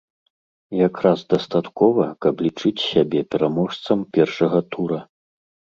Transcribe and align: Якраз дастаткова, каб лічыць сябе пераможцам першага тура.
Якраз 0.87 1.19
дастаткова, 1.33 2.07
каб 2.27 2.35
лічыць 2.49 2.85
сябе 2.91 3.19
пераможцам 3.35 3.99
першага 4.19 4.59
тура. 4.75 4.99